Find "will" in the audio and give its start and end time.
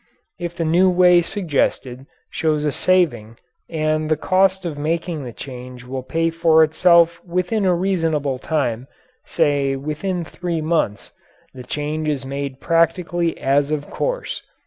5.83-6.01